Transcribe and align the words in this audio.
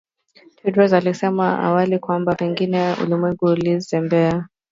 Tedros 0.63 0.93
alisema 0.93 1.59
awali 1.59 1.99
kwamba 1.99 2.35
pengine 2.35 2.93
ulimwengu 3.03 3.45
umezembea 3.45 4.47